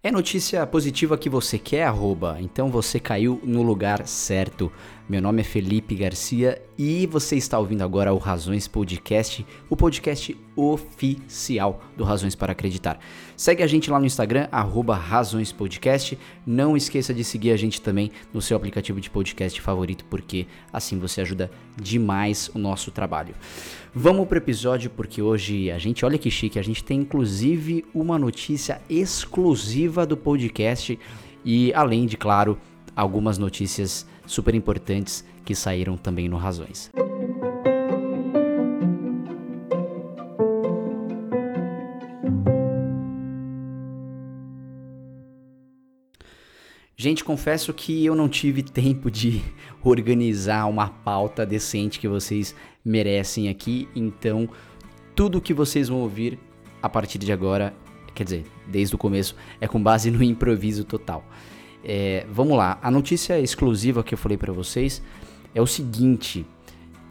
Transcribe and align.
É 0.00 0.12
notícia 0.12 0.64
positiva 0.64 1.18
que 1.18 1.28
você 1.28 1.58
quer, 1.58 1.82
arroba? 1.82 2.36
Então 2.40 2.70
você 2.70 3.00
caiu 3.00 3.40
no 3.42 3.64
lugar 3.64 4.06
certo. 4.06 4.70
Meu 5.08 5.20
nome 5.20 5.40
é 5.40 5.44
Felipe 5.44 5.96
Garcia 5.96 6.62
e 6.78 7.04
você 7.08 7.34
está 7.34 7.58
ouvindo 7.58 7.82
agora 7.82 8.14
o 8.14 8.16
Razões 8.16 8.68
Podcast, 8.68 9.44
o 9.68 9.76
podcast 9.76 10.36
oficial 10.54 11.82
do 11.96 12.04
Razões 12.04 12.36
para 12.36 12.52
Acreditar. 12.52 13.00
Segue 13.38 13.62
a 13.62 13.68
gente 13.68 13.88
lá 13.88 14.00
no 14.00 14.04
Instagram, 14.04 14.48
arroba 14.50 14.96
Razões 14.96 15.52
Podcast. 15.52 16.18
Não 16.44 16.76
esqueça 16.76 17.14
de 17.14 17.22
seguir 17.22 17.52
a 17.52 17.56
gente 17.56 17.80
também 17.80 18.10
no 18.34 18.42
seu 18.42 18.56
aplicativo 18.56 19.00
de 19.00 19.08
podcast 19.08 19.60
favorito, 19.60 20.04
porque 20.06 20.44
assim 20.72 20.98
você 20.98 21.20
ajuda 21.20 21.48
demais 21.80 22.50
o 22.52 22.58
nosso 22.58 22.90
trabalho. 22.90 23.36
Vamos 23.94 24.26
pro 24.26 24.38
episódio 24.38 24.90
porque 24.90 25.22
hoje 25.22 25.70
a 25.70 25.78
gente, 25.78 26.04
olha 26.04 26.18
que 26.18 26.32
chique, 26.32 26.58
a 26.58 26.64
gente 26.64 26.82
tem 26.82 26.98
inclusive 26.98 27.84
uma 27.94 28.18
notícia 28.18 28.82
exclusiva 28.90 30.04
do 30.04 30.16
podcast 30.16 30.98
e 31.44 31.72
além 31.74 32.06
de, 32.06 32.16
claro, 32.16 32.58
algumas 32.96 33.38
notícias 33.38 34.04
super 34.26 34.52
importantes 34.52 35.24
que 35.44 35.54
saíram 35.54 35.96
também 35.96 36.28
no 36.28 36.36
Razões. 36.36 36.90
Gente, 47.00 47.22
confesso 47.22 47.72
que 47.72 48.04
eu 48.04 48.16
não 48.16 48.28
tive 48.28 48.60
tempo 48.60 49.08
de 49.08 49.40
organizar 49.84 50.66
uma 50.66 50.88
pauta 50.88 51.46
decente 51.46 52.00
que 52.00 52.08
vocês 52.08 52.56
merecem 52.84 53.48
aqui, 53.48 53.88
então 53.94 54.48
tudo 55.14 55.40
que 55.40 55.54
vocês 55.54 55.88
vão 55.88 55.98
ouvir 55.98 56.40
a 56.82 56.88
partir 56.88 57.18
de 57.18 57.30
agora, 57.30 57.72
quer 58.16 58.24
dizer, 58.24 58.46
desde 58.66 58.96
o 58.96 58.98
começo, 58.98 59.36
é 59.60 59.68
com 59.68 59.80
base 59.80 60.10
no 60.10 60.20
improviso 60.24 60.82
total. 60.82 61.24
É, 61.84 62.26
vamos 62.32 62.58
lá, 62.58 62.80
a 62.82 62.90
notícia 62.90 63.38
exclusiva 63.38 64.02
que 64.02 64.14
eu 64.14 64.18
falei 64.18 64.36
para 64.36 64.52
vocês 64.52 65.00
é 65.54 65.62
o 65.62 65.68
seguinte: 65.68 66.44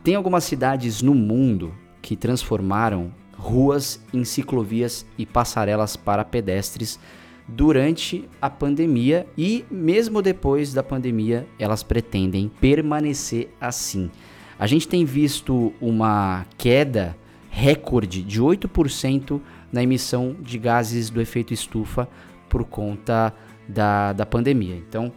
tem 0.03 0.15
algumas 0.15 0.43
cidades 0.43 1.02
no 1.02 1.15
mundo 1.15 1.73
que 2.02 2.17
transformaram 2.17 3.09
ruas 3.38 4.03
em 4.13 4.25
ciclovias 4.25 5.05
e 5.17 5.25
passarelas 5.25 5.95
para 5.95 6.25
pedestres 6.25 6.99
durante 7.47 8.27
a 8.41 8.49
pandemia 8.49 9.25
e 9.37 9.63
mesmo 9.71 10.21
depois 10.21 10.73
da 10.73 10.83
pandemia 10.83 11.47
elas 11.57 11.83
pretendem 11.83 12.51
permanecer 12.59 13.49
assim. 13.59 14.11
A 14.59 14.67
gente 14.67 14.87
tem 14.87 15.05
visto 15.05 15.73
uma 15.79 16.45
queda 16.57 17.15
recorde 17.49 18.21
de 18.21 18.41
8% 18.41 19.39
na 19.71 19.83
emissão 19.83 20.35
de 20.39 20.57
gases 20.57 21.09
do 21.09 21.21
efeito 21.21 21.53
estufa 21.53 22.07
por 22.49 22.63
conta 22.65 23.33
da, 23.67 24.13
da 24.13 24.25
pandemia. 24.25 24.75
Então, 24.75 25.11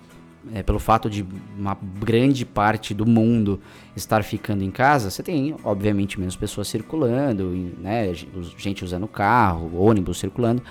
é, 0.53 0.63
pelo 0.63 0.79
fato 0.79 1.11
de 1.11 1.25
uma 1.59 1.77
grande 1.99 2.45
parte 2.47 2.95
do 2.95 3.07
mundo 3.07 3.61
estar 3.95 4.23
ficando 4.23 4.65
em 4.65 4.71
casa, 4.71 5.11
você 5.11 5.23
tem, 5.23 5.55
obviamente, 5.63 6.19
menos 6.19 6.35
pessoas 6.35 6.69
circulando, 6.69 7.51
né, 7.79 8.13
gente 8.57 8.85
usando 8.85 9.07
carro, 9.07 9.79
ônibus 9.79 10.19
circulando. 10.19 10.63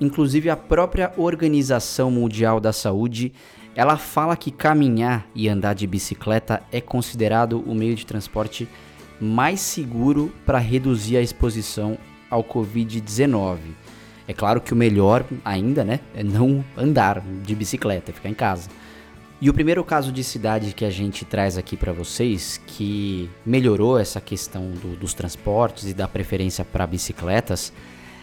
Inclusive, 0.00 0.48
a 0.50 0.56
própria 0.56 1.12
Organização 1.16 2.10
Mundial 2.10 2.60
da 2.60 2.72
Saúde 2.72 3.32
ela 3.78 3.96
fala 3.96 4.36
que 4.36 4.50
caminhar 4.50 5.24
e 5.36 5.48
andar 5.48 5.72
de 5.72 5.86
bicicleta 5.86 6.60
é 6.72 6.80
considerado 6.80 7.60
o 7.60 7.72
meio 7.76 7.94
de 7.94 8.04
transporte 8.04 8.68
mais 9.20 9.60
seguro 9.60 10.32
para 10.44 10.58
reduzir 10.58 11.16
a 11.16 11.22
exposição 11.22 11.96
ao 12.28 12.42
Covid-19. 12.42 13.58
É 14.26 14.32
claro 14.32 14.60
que 14.60 14.72
o 14.72 14.76
melhor 14.76 15.24
ainda, 15.44 15.84
né, 15.84 16.00
é 16.12 16.24
não 16.24 16.64
andar 16.76 17.20
de 17.20 17.54
bicicleta, 17.54 18.10
é 18.10 18.14
ficar 18.14 18.28
em 18.28 18.34
casa. 18.34 18.68
E 19.40 19.48
o 19.48 19.54
primeiro 19.54 19.84
caso 19.84 20.10
de 20.10 20.24
cidade 20.24 20.74
que 20.74 20.84
a 20.84 20.90
gente 20.90 21.24
traz 21.24 21.56
aqui 21.56 21.76
para 21.76 21.92
vocês, 21.92 22.60
que 22.66 23.30
melhorou 23.46 23.96
essa 23.96 24.20
questão 24.20 24.72
do, 24.72 24.96
dos 24.96 25.14
transportes 25.14 25.88
e 25.88 25.94
da 25.94 26.08
preferência 26.08 26.64
para 26.64 26.84
bicicletas, 26.84 27.72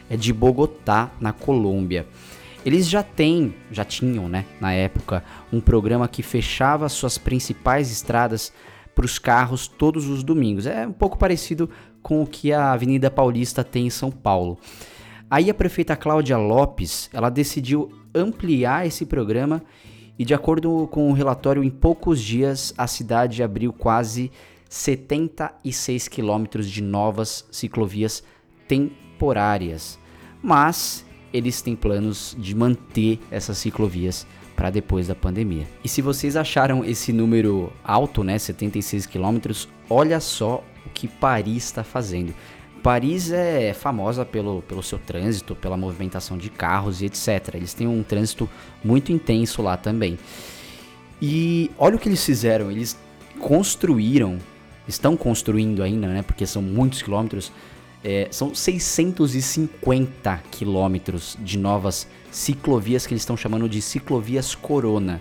é 0.09 0.17
de 0.17 0.31
Bogotá, 0.33 1.11
na 1.19 1.31
Colômbia. 1.31 2.07
Eles 2.65 2.89
já 2.89 3.03
têm, 3.03 3.53
já 3.71 3.85
tinham, 3.85 4.27
né, 4.27 4.45
na 4.59 4.73
época, 4.73 5.23
um 5.53 5.61
programa 5.61 6.07
que 6.07 6.23
fechava 6.23 6.89
suas 6.89 7.17
principais 7.17 7.91
estradas 7.91 8.51
para 8.95 9.05
os 9.05 9.19
carros 9.19 9.67
todos 9.67 10.07
os 10.07 10.23
domingos. 10.23 10.65
É 10.65 10.87
um 10.87 10.93
pouco 10.93 11.17
parecido 11.17 11.69
com 12.01 12.23
o 12.23 12.27
que 12.27 12.51
a 12.51 12.71
Avenida 12.71 13.11
Paulista 13.11 13.63
tem 13.63 13.87
em 13.87 13.91
São 13.91 14.09
Paulo. 14.09 14.57
Aí 15.29 15.49
a 15.49 15.53
prefeita 15.53 15.95
Cláudia 15.95 16.37
Lopes, 16.37 17.09
ela 17.11 17.29
decidiu 17.29 17.91
ampliar 18.13 18.87
esse 18.87 19.05
programa 19.05 19.61
e 20.17 20.23
de 20.23 20.33
acordo 20.33 20.87
com 20.87 21.09
o 21.09 21.13
relatório, 21.13 21.63
em 21.63 21.69
poucos 21.69 22.21
dias 22.21 22.73
a 22.77 22.87
cidade 22.87 23.43
abriu 23.43 23.73
quase 23.73 24.31
76 24.69 26.07
quilômetros 26.07 26.69
de 26.69 26.81
novas 26.81 27.45
ciclovias 27.51 28.23
temporárias. 29.15 29.97
Mas 30.41 31.05
eles 31.33 31.61
têm 31.61 31.75
planos 31.75 32.35
de 32.37 32.53
manter 32.53 33.19
essas 33.31 33.57
ciclovias 33.57 34.27
para 34.55 34.69
depois 34.69 35.07
da 35.07 35.15
pandemia. 35.15 35.67
E 35.83 35.89
se 35.89 36.01
vocês 36.01 36.37
acharam 36.37 36.85
esse 36.85 37.11
número 37.11 37.73
alto, 37.83 38.23
né, 38.23 38.37
76 38.37 39.05
quilômetros, 39.05 39.67
olha 39.89 40.19
só 40.19 40.63
o 40.85 40.89
que 40.89 41.07
Paris 41.07 41.65
está 41.65 41.83
fazendo. 41.83 42.33
Paris 42.81 43.31
é 43.31 43.73
famosa 43.73 44.23
pelo, 44.23 44.61
pelo 44.61 44.83
seu 44.83 44.99
trânsito, 44.99 45.55
pela 45.55 45.75
movimentação 45.75 46.37
de 46.37 46.49
carros 46.49 47.01
e 47.01 47.05
etc. 47.05 47.55
Eles 47.55 47.73
têm 47.73 47.87
um 47.87 48.03
trânsito 48.03 48.47
muito 48.83 49.11
intenso 49.11 49.61
lá 49.61 49.75
também. 49.75 50.19
E 51.19 51.71
olha 51.77 51.95
o 51.95 51.99
que 51.99 52.07
eles 52.07 52.23
fizeram, 52.23 52.69
eles 52.69 52.97
construíram, 53.39 54.37
estão 54.87 55.17
construindo 55.17 55.81
ainda, 55.81 56.07
né? 56.07 56.21
Porque 56.21 56.45
são 56.45 56.61
muitos 56.61 57.01
quilômetros. 57.01 57.51
É, 58.07 58.27
são 58.29 58.53
650 58.53 60.43
quilômetros 60.51 61.35
de 61.41 61.57
novas 61.57 62.07
ciclovias 62.29 63.07
que 63.07 63.13
eles 63.13 63.23
estão 63.23 63.35
chamando 63.35 63.67
de 63.67 63.81
ciclovias 63.81 64.53
Corona 64.53 65.19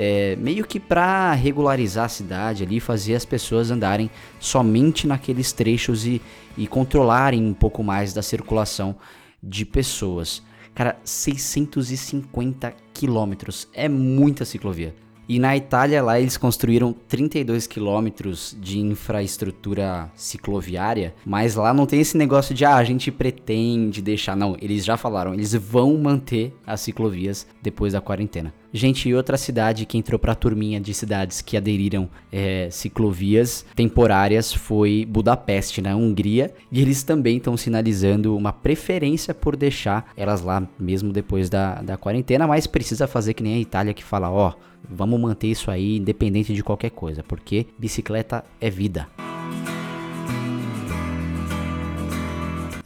é, 0.00 0.36
meio 0.36 0.64
que 0.64 0.78
para 0.78 1.32
regularizar 1.32 2.04
a 2.04 2.08
cidade 2.08 2.62
ali, 2.62 2.78
fazer 2.78 3.16
as 3.16 3.24
pessoas 3.24 3.68
andarem 3.68 4.08
somente 4.38 5.08
naqueles 5.08 5.50
trechos 5.50 6.06
e, 6.06 6.22
e 6.56 6.68
controlarem 6.68 7.44
um 7.44 7.52
pouco 7.52 7.82
mais 7.82 8.14
da 8.14 8.22
circulação 8.22 8.94
de 9.42 9.64
pessoas. 9.64 10.40
Cara, 10.72 10.96
650 11.02 12.72
quilômetros 12.94 13.66
é 13.74 13.88
muita 13.88 14.44
ciclovia. 14.44 14.94
E 15.28 15.38
na 15.38 15.54
Itália, 15.54 16.02
lá 16.02 16.18
eles 16.18 16.38
construíram 16.38 16.94
32 17.06 17.66
quilômetros 17.66 18.56
de 18.58 18.78
infraestrutura 18.78 20.10
cicloviária, 20.14 21.14
mas 21.26 21.54
lá 21.54 21.74
não 21.74 21.84
tem 21.84 22.00
esse 22.00 22.16
negócio 22.16 22.54
de, 22.54 22.64
ah, 22.64 22.76
a 22.76 22.84
gente 22.84 23.12
pretende 23.12 24.00
deixar. 24.00 24.34
Não, 24.34 24.56
eles 24.58 24.84
já 24.86 24.96
falaram, 24.96 25.34
eles 25.34 25.52
vão 25.52 25.98
manter 25.98 26.56
as 26.66 26.80
ciclovias 26.80 27.46
depois 27.60 27.92
da 27.92 28.00
quarentena. 28.00 28.54
Gente, 28.72 29.08
e 29.08 29.14
outra 29.14 29.38
cidade 29.38 29.86
que 29.86 29.96
entrou 29.96 30.18
para 30.18 30.32
a 30.32 30.34
turminha 30.34 30.78
de 30.78 30.92
cidades 30.92 31.40
que 31.40 31.56
aderiram 31.56 32.08
é, 32.30 32.68
ciclovias 32.70 33.64
temporárias 33.74 34.52
foi 34.52 35.06
Budapeste, 35.08 35.80
na 35.80 35.96
Hungria, 35.96 36.52
e 36.70 36.82
eles 36.82 37.02
também 37.02 37.38
estão 37.38 37.56
sinalizando 37.56 38.36
uma 38.36 38.52
preferência 38.52 39.32
por 39.32 39.56
deixar 39.56 40.12
elas 40.14 40.42
lá 40.42 40.68
mesmo 40.78 41.12
depois 41.12 41.48
da, 41.48 41.80
da 41.80 41.96
quarentena, 41.96 42.46
mas 42.46 42.66
precisa 42.66 43.06
fazer 43.06 43.32
que 43.32 43.42
nem 43.42 43.54
a 43.54 43.58
Itália 43.58 43.94
que 43.94 44.04
fala, 44.04 44.30
ó, 44.30 44.52
vamos 44.88 45.18
manter 45.18 45.48
isso 45.48 45.70
aí 45.70 45.96
independente 45.96 46.52
de 46.52 46.62
qualquer 46.62 46.90
coisa, 46.90 47.22
porque 47.22 47.66
bicicleta 47.78 48.44
é 48.60 48.68
vida. 48.68 49.08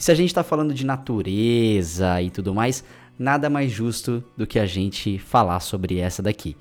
Se 0.03 0.11
a 0.11 0.17
gente 0.17 0.29
está 0.29 0.43
falando 0.43 0.75
de 0.75 0.85
natureza 0.85 2.21
e 2.21 2.29
tudo 2.29 2.53
mais, 2.53 2.83
nada 3.19 3.51
mais 3.51 3.71
justo 3.71 4.25
do 4.37 4.47
que 4.47 4.59
a 4.59 4.67
gente 4.67 5.19
falar 5.19 5.61
sobre 5.61 5.99
essa 5.99 6.23
daqui. 6.23 6.57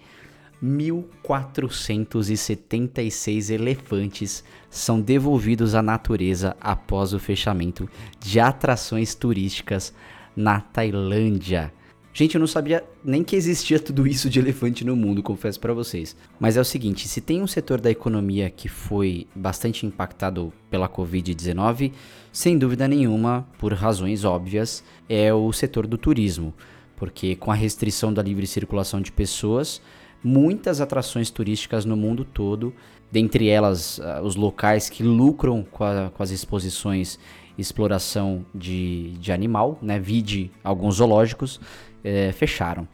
1.476 0.63 3.49
elefantes 3.49 4.43
são 4.69 5.01
devolvidos 5.01 5.73
à 5.73 5.81
natureza 5.81 6.55
após 6.61 7.13
o 7.13 7.19
fechamento 7.19 7.89
de 8.19 8.39
atrações 8.39 9.15
turísticas 9.15 9.91
na 10.35 10.61
Tailândia. 10.61 11.73
Gente, 12.13 12.35
eu 12.35 12.39
não 12.39 12.47
sabia 12.47 12.83
nem 13.03 13.23
que 13.23 13.37
existia 13.37 13.79
tudo 13.79 14.05
isso 14.05 14.29
de 14.29 14.37
elefante 14.37 14.83
no 14.83 14.97
mundo, 14.97 15.23
confesso 15.23 15.59
para 15.59 15.73
vocês. 15.73 16.15
Mas 16.37 16.57
é 16.57 16.61
o 16.61 16.65
seguinte, 16.65 17.07
se 17.07 17.21
tem 17.21 17.41
um 17.41 17.47
setor 17.47 17.79
da 17.79 17.89
economia 17.89 18.49
que 18.49 18.67
foi 18.67 19.27
bastante 19.33 19.85
impactado 19.85 20.51
pela 20.69 20.89
COVID-19, 20.89 21.93
sem 22.31 22.57
dúvida 22.57 22.85
nenhuma, 22.85 23.47
por 23.57 23.73
razões 23.73 24.25
óbvias, 24.25 24.83
é 25.07 25.33
o 25.33 25.53
setor 25.53 25.87
do 25.87 25.97
turismo, 25.97 26.53
porque 26.97 27.35
com 27.37 27.49
a 27.49 27.55
restrição 27.55 28.13
da 28.13 28.21
livre 28.21 28.45
circulação 28.45 28.99
de 28.99 29.11
pessoas, 29.11 29.81
muitas 30.21 30.81
atrações 30.81 31.29
turísticas 31.29 31.85
no 31.85 31.95
mundo 31.95 32.25
todo, 32.25 32.73
dentre 33.09 33.47
elas 33.47 33.99
uh, 33.99 34.21
os 34.21 34.35
locais 34.35 34.89
que 34.89 35.01
lucram 35.01 35.63
com, 35.63 35.83
a, 35.85 36.09
com 36.09 36.21
as 36.21 36.29
exposições 36.31 37.17
exploração 37.57 38.45
de, 38.53 39.11
de 39.19 39.31
animal, 39.31 39.77
né, 39.81 39.99
vide 39.99 40.51
alguns 40.63 40.95
zoológicos, 40.95 41.59
é, 42.03 42.31
fecharam. 42.31 42.87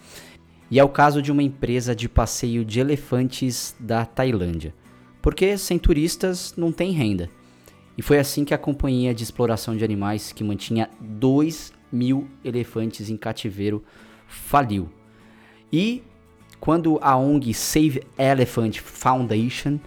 E 0.69 0.79
é 0.79 0.83
o 0.83 0.89
caso 0.89 1.21
de 1.21 1.31
uma 1.31 1.43
empresa 1.43 1.95
de 1.95 2.09
passeio 2.09 2.65
de 2.65 2.79
elefantes 2.79 3.75
da 3.79 4.05
Tailândia. 4.05 4.73
Porque 5.21 5.57
sem 5.57 5.79
turistas 5.79 6.53
não 6.57 6.71
tem 6.71 6.91
renda. 6.91 7.29
E 7.97 8.01
foi 8.01 8.19
assim 8.19 8.45
que 8.45 8.53
a 8.53 8.57
companhia 8.57 9.13
de 9.13 9.23
exploração 9.23 9.75
de 9.75 9.83
animais, 9.83 10.31
que 10.31 10.43
mantinha 10.43 10.89
2 10.99 11.73
mil 11.91 12.27
elefantes 12.43 13.09
em 13.09 13.17
cativeiro, 13.17 13.83
faliu. 14.27 14.89
E 15.71 16.03
quando 16.59 16.99
a 17.01 17.15
ONG 17.15 17.53
Save 17.53 18.03
Elephant 18.17 18.79
Foundation 18.79 19.79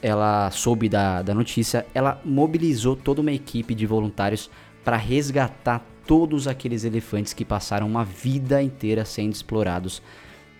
ela 0.00 0.50
soube 0.50 0.88
da, 0.88 1.22
da 1.22 1.34
notícia, 1.34 1.86
ela 1.94 2.20
mobilizou 2.24 2.94
toda 2.96 3.20
uma 3.20 3.32
equipe 3.32 3.74
de 3.74 3.86
voluntários 3.86 4.50
para 4.84 4.96
resgatar 4.96 5.84
todos 6.06 6.46
aqueles 6.46 6.84
elefantes 6.84 7.32
que 7.32 7.44
passaram 7.44 7.86
uma 7.86 8.04
vida 8.04 8.62
inteira 8.62 9.04
sendo 9.04 9.32
explorados 9.32 10.02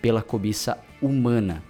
pela 0.01 0.23
cobiça 0.23 0.79
humana. 1.01 1.63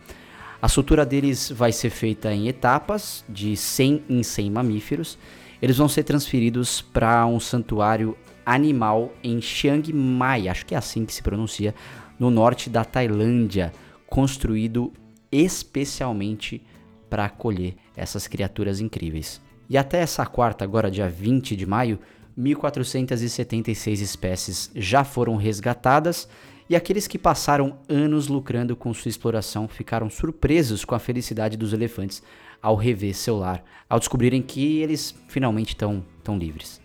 A 0.61 0.69
sutura 0.69 1.05
deles 1.05 1.51
vai 1.51 1.73
ser 1.73 1.91
feita 1.91 2.33
em 2.33 2.49
etapas, 2.49 3.25
de 3.29 3.57
100 3.57 4.05
em 4.09 4.23
100 4.23 4.51
mamíferos. 4.51 5.19
Eles 5.61 5.77
vão 5.77 5.89
ser 5.89 6.05
transferidos 6.05 6.81
para 6.81 7.27
um 7.27 7.39
santuário 7.39 8.17
animal 8.47 9.13
em 9.23 9.41
Chiang 9.41 9.93
Mai, 9.93 10.49
acho 10.49 10.65
que 10.67 10.75
é 10.75 10.79
assim 10.79 11.05
que 11.05 11.13
se 11.13 11.23
pronuncia, 11.23 11.75
no 12.19 12.31
norte 12.31 12.71
da 12.71 12.85
Tailândia, 12.85 13.73
construído 14.07 14.93
especialmente 15.31 16.63
para 17.11 17.27
acolher 17.27 17.75
essas 17.97 18.27
criaturas 18.27 18.81
incríveis. 18.81 19.41
E 19.69 19.77
até 19.77 20.01
essa 20.01 20.25
quarta, 20.27 20.65
agora 20.65 20.91
dia 20.91 21.09
20 21.09 21.57
de 21.57 21.67
maio, 21.67 21.99
1.476 22.39 24.01
espécies 24.01 24.71
já 24.75 25.05
foram 25.05 25.37
resgatadas 25.37 26.29
e 26.69 26.75
aqueles 26.75 27.07
que 27.07 27.19
passaram 27.19 27.79
anos 27.89 28.27
lucrando 28.29 28.75
com 28.75 28.93
sua 28.95 29.09
exploração 29.09 29.69
ficaram 29.69 30.09
surpresos 30.09 30.85
com 30.85 30.95
a 30.95 30.99
felicidade 30.99 31.57
dos 31.57 31.73
elefantes 31.73 32.23
ao 32.61 32.75
rever 32.77 33.15
seu 33.15 33.37
lar, 33.37 33.63
ao 33.89 33.99
descobrirem 33.99 34.41
que 34.41 34.79
eles 34.79 35.15
finalmente 35.29 35.71
estão 35.71 36.03
tão 36.23 36.39
livres. 36.39 36.83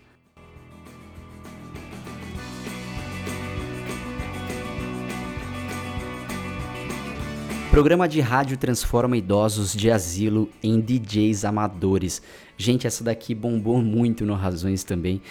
Programa 7.70 8.08
de 8.08 8.20
rádio 8.20 8.56
transforma 8.56 9.16
idosos 9.16 9.72
de 9.72 9.92
asilo 9.92 10.50
em 10.60 10.80
DJs 10.80 11.44
amadores. 11.44 12.20
Gente, 12.60 12.86
essa 12.86 13.02
daqui 13.02 13.34
bombou 13.34 13.80
muito 13.80 14.26
no 14.26 14.34
Razões 14.34 14.84
também. 14.84 15.22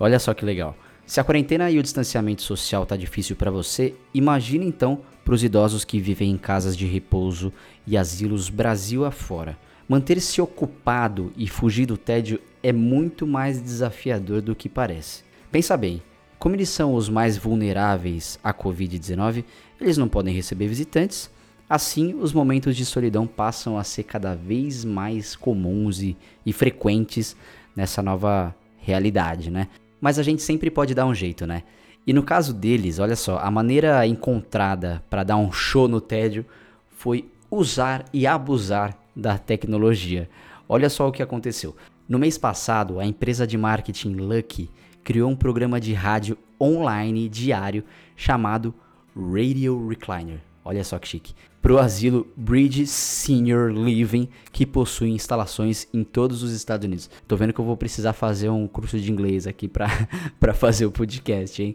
Olha 0.00 0.18
só 0.18 0.32
que 0.32 0.42
legal. 0.42 0.74
Se 1.04 1.20
a 1.20 1.24
quarentena 1.24 1.70
e 1.70 1.78
o 1.78 1.82
distanciamento 1.82 2.40
social 2.40 2.86
tá 2.86 2.96
difícil 2.96 3.36
para 3.36 3.50
você, 3.50 3.94
imagine 4.14 4.64
então 4.64 5.02
para 5.22 5.34
os 5.34 5.44
idosos 5.44 5.84
que 5.84 6.00
vivem 6.00 6.30
em 6.30 6.38
casas 6.38 6.74
de 6.74 6.86
repouso 6.86 7.52
e 7.86 7.94
asilos 7.94 8.48
Brasil 8.48 9.04
afora. 9.04 9.58
Manter-se 9.86 10.40
ocupado 10.40 11.30
e 11.36 11.46
fugir 11.46 11.84
do 11.84 11.98
tédio 11.98 12.40
é 12.62 12.72
muito 12.72 13.26
mais 13.26 13.60
desafiador 13.60 14.40
do 14.40 14.56
que 14.56 14.66
parece. 14.66 15.24
Pensa 15.52 15.76
bem, 15.76 16.00
como 16.38 16.54
eles 16.54 16.70
são 16.70 16.94
os 16.94 17.10
mais 17.10 17.36
vulneráveis 17.36 18.38
à 18.42 18.54
Covid-19, 18.54 19.44
eles 19.78 19.98
não 19.98 20.08
podem 20.08 20.34
receber 20.34 20.68
visitantes 20.68 21.30
Assim, 21.68 22.14
os 22.14 22.32
momentos 22.32 22.74
de 22.74 22.84
solidão 22.84 23.26
passam 23.26 23.76
a 23.76 23.84
ser 23.84 24.04
cada 24.04 24.34
vez 24.34 24.84
mais 24.84 25.36
comuns 25.36 26.00
e, 26.00 26.16
e 26.46 26.52
frequentes 26.52 27.36
nessa 27.76 28.02
nova 28.02 28.54
realidade, 28.78 29.50
né? 29.50 29.68
Mas 30.00 30.18
a 30.18 30.22
gente 30.22 30.42
sempre 30.42 30.70
pode 30.70 30.94
dar 30.94 31.04
um 31.04 31.14
jeito, 31.14 31.46
né? 31.46 31.62
E 32.06 32.12
no 32.12 32.22
caso 32.22 32.54
deles, 32.54 32.98
olha 32.98 33.14
só, 33.14 33.38
a 33.38 33.50
maneira 33.50 34.06
encontrada 34.06 35.02
para 35.10 35.22
dar 35.22 35.36
um 35.36 35.52
show 35.52 35.86
no 35.86 36.00
tédio 36.00 36.46
foi 36.90 37.28
usar 37.50 38.06
e 38.14 38.26
abusar 38.26 38.96
da 39.14 39.36
tecnologia. 39.36 40.28
Olha 40.66 40.88
só 40.88 41.06
o 41.06 41.12
que 41.12 41.22
aconteceu. 41.22 41.76
No 42.08 42.18
mês 42.18 42.38
passado, 42.38 42.98
a 42.98 43.04
empresa 43.04 43.46
de 43.46 43.58
marketing 43.58 44.14
Lucky 44.14 44.70
criou 45.04 45.30
um 45.30 45.36
programa 45.36 45.78
de 45.78 45.92
rádio 45.92 46.38
online 46.58 47.28
diário 47.28 47.84
chamado 48.16 48.74
Radio 49.14 49.86
Recliner. 49.86 50.47
Olha 50.68 50.84
só 50.84 50.98
que 50.98 51.08
chique. 51.08 51.34
Para 51.62 51.72
o 51.72 51.78
asilo 51.78 52.26
Bridge 52.36 52.86
Senior 52.86 53.70
Living, 53.70 54.28
que 54.52 54.66
possui 54.66 55.08
instalações 55.08 55.88
em 55.94 56.04
todos 56.04 56.42
os 56.42 56.52
Estados 56.52 56.84
Unidos. 56.84 57.08
Tô 57.26 57.36
vendo 57.36 57.54
que 57.54 57.58
eu 57.58 57.64
vou 57.64 57.74
precisar 57.74 58.12
fazer 58.12 58.50
um 58.50 58.66
curso 58.68 59.00
de 59.00 59.10
inglês 59.10 59.46
aqui 59.46 59.66
para 59.66 59.88
fazer 60.52 60.84
o 60.84 60.90
podcast, 60.90 61.62
hein? 61.62 61.74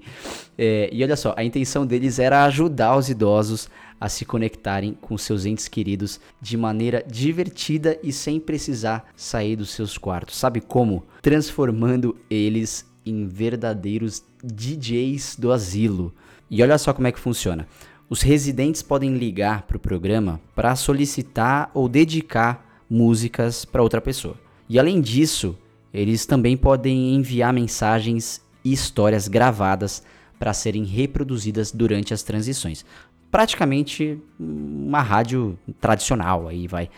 É, 0.56 0.92
e 0.94 1.04
olha 1.04 1.16
só, 1.16 1.34
a 1.36 1.44
intenção 1.44 1.88
deles 1.88 2.20
era 2.20 2.46
ajudar 2.46 2.96
os 2.96 3.10
idosos 3.10 3.68
a 4.00 4.08
se 4.08 4.26
conectarem 4.26 4.96
com 5.02 5.18
seus 5.18 5.44
entes 5.44 5.68
queridos 5.68 6.20
de 6.40 6.56
maneira 6.56 7.04
divertida 7.04 7.98
e 8.04 8.14
sem 8.14 8.40
precisar 8.40 9.12
sair 9.16 9.56
dos 9.56 9.72
seus 9.72 9.98
quartos. 9.98 10.36
Sabe 10.36 10.62
como? 10.62 11.04
Transformando 11.20 12.16
eles 12.30 12.86
em 13.04 13.26
verdadeiros 13.26 14.24
DJs 14.44 15.36
do 15.40 15.52
asilo. 15.52 16.14
E 16.48 16.62
olha 16.62 16.78
só 16.78 16.94
como 16.94 17.08
é 17.08 17.12
que 17.12 17.20
funciona. 17.20 17.68
Os 18.14 18.22
residentes 18.22 18.84
podem 18.84 19.18
ligar 19.18 19.64
para 19.64 19.76
o 19.76 19.80
programa 19.80 20.40
para 20.56 20.76
solicitar 20.76 21.72
ou 21.74 21.90
dedicar 21.90 22.84
músicas 22.88 23.66
para 23.66 23.82
outra 23.82 24.00
pessoa. 24.00 24.36
E 24.70 24.78
além 24.78 25.02
disso, 25.02 25.58
eles 25.92 26.24
também 26.24 26.56
podem 26.56 27.16
enviar 27.16 27.52
mensagens 27.52 28.40
e 28.64 28.72
histórias 28.72 29.28
gravadas 29.28 30.04
para 30.38 30.54
serem 30.54 30.84
reproduzidas 30.84 31.72
durante 31.72 32.14
as 32.14 32.22
transições. 32.22 32.86
Praticamente 33.32 34.20
uma 34.40 35.02
rádio 35.02 35.58
tradicional 35.82 36.48
aí 36.48 36.68
vai. 36.68 36.92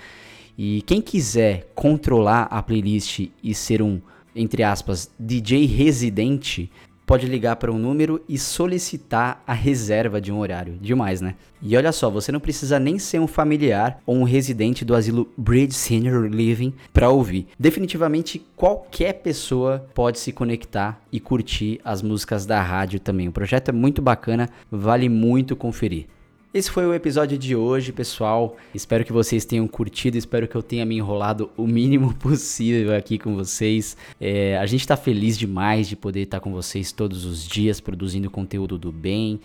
E 0.58 0.82
quem 0.82 1.02
quiser 1.02 1.72
controlar 1.74 2.50
a 2.52 2.62
playlist 2.62 3.30
e 3.42 3.56
ser 3.56 3.82
um, 3.82 4.02
entre 4.36 4.64
aspas, 4.64 5.10
DJ 5.18 5.66
residente, 5.66 6.70
pode 7.06 7.28
ligar 7.28 7.56
para 7.58 7.72
um 7.72 7.78
número 7.78 8.22
e 8.28 8.38
solicitar 8.38 9.44
a 9.46 9.54
reserva 9.54 10.20
de 10.20 10.32
um 10.32 10.40
horário. 10.40 10.78
Demais, 10.82 11.22
né? 11.22 11.36
E 11.62 11.76
olha 11.76 11.92
só, 11.92 12.10
você 12.10 12.32
não 12.32 12.40
precisa 12.40 12.80
nem 12.80 13.00
ser 13.00 13.20
um 13.20 13.28
familiar 13.28 14.00
ou 14.06 14.16
um 14.16 14.24
residente 14.24 14.84
do 14.84 14.96
asilo 14.96 15.32
Bridge 15.38 15.74
Senior 15.74 16.26
Living 16.26 16.74
para 16.94 17.10
ouvir. 17.10 17.48
Definitivamente 17.58 18.46
qualquer 18.56 19.14
pessoa 19.14 19.88
pode 19.94 20.20
se 20.20 20.32
conectar 20.32 21.02
e 21.12 21.20
curtir 21.20 21.80
as 21.84 22.02
músicas 22.02 22.46
da 22.46 22.62
rádio 22.62 23.00
também. 23.00 23.28
O 23.28 23.32
projeto 23.32 23.70
é 23.70 23.72
muito 23.72 24.02
bacana, 24.02 24.50
vale 24.72 25.10
muito 25.10 25.56
conferir. 25.56 26.08
Esse 26.56 26.72
foi 26.72 26.88
o 26.88 26.94
episódio 26.94 27.38
de 27.38 27.54
hoje, 27.54 27.92
pessoal. 27.92 28.56
Espero 28.74 29.04
que 29.04 29.12
vocês 29.12 29.44
tenham 29.44 29.68
curtido, 29.68 30.18
espero 30.18 30.48
que 30.48 30.56
eu 30.56 30.64
tenha 30.64 30.86
me 30.86 30.96
enrolado 30.96 31.52
o 31.58 31.68
mínimo 31.68 32.14
possível 32.16 32.96
aqui 32.96 33.20
com 33.20 33.36
vocês. 33.36 33.98
É, 34.22 34.58
a 34.58 34.66
gente 34.66 34.80
está 34.80 34.96
feliz 34.96 35.38
demais 35.38 35.86
de 35.86 35.98
poder 35.98 36.22
estar 36.22 36.40
com 36.40 36.54
vocês 36.54 36.94
todos 36.94 37.26
os 37.26 37.46
dias 37.46 37.82
produzindo 37.82 38.32
conteúdo 38.32 38.78
do 38.78 38.90
bem. 38.90 39.42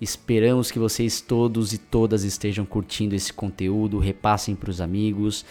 Esperamos 0.00 0.70
que 0.70 0.78
vocês 0.78 1.20
todos 1.20 1.74
e 1.74 1.76
todas 1.76 2.24
estejam 2.24 2.64
curtindo 2.64 3.14
esse 3.14 3.30
conteúdo, 3.30 3.98
repassem 3.98 4.54
para 4.54 4.70
os 4.70 4.80
amigos. 4.80 5.44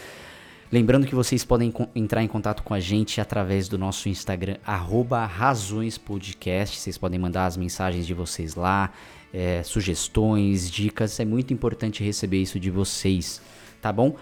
Lembrando 0.72 1.06
que 1.06 1.14
vocês 1.14 1.46
podem 1.46 1.72
entrar 1.94 2.24
em 2.24 2.28
contato 2.28 2.64
com 2.64 2.74
a 2.74 2.80
gente 2.80 3.22
através 3.22 3.68
do 3.68 3.78
nosso 3.78 4.10
Instagram, 4.10 4.58
razõespodcast. 4.64 6.80
Vocês 6.80 6.98
podem 6.98 7.20
mandar 7.20 7.46
as 7.46 7.56
mensagens 7.56 8.08
de 8.08 8.16
vocês 8.16 8.56
lá 8.56 8.92
é, 9.34 9.64
sugestões, 9.64 10.70
dicas. 10.70 11.20
É 11.20 11.26
muito 11.26 11.54
importante 11.54 12.04
receber 12.04 12.42
isso 12.42 12.60
de 12.60 12.70
vocês, 12.70 13.42
tá 13.82 13.92
bom? 13.92 14.16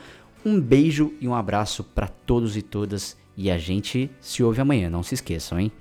Um 0.45 0.59
beijo 0.59 1.13
e 1.19 1.27
um 1.27 1.35
abraço 1.35 1.83
para 1.83 2.07
todos 2.07 2.55
e 2.55 2.61
todas. 2.61 3.17
E 3.37 3.51
a 3.51 3.57
gente 3.57 4.09
se 4.19 4.41
ouve 4.41 4.61
amanhã, 4.61 4.89
não 4.89 5.03
se 5.03 5.13
esqueçam, 5.13 5.59
hein? 5.59 5.71